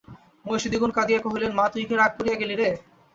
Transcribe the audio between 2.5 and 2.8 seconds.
রে?